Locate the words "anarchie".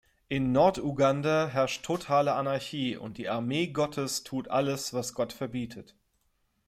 2.33-2.97